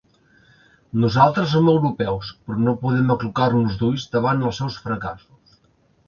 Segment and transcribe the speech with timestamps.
[1.01, 5.61] Nosaltres som europeus, però no podem aclucar-nos d’ulls davant els seus fracassos.